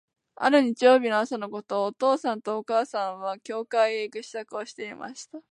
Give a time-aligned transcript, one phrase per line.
[0.35, 5.37] ある日曜日の朝のこと、お父さんとお母さんは、教会へ行く支度をしていました。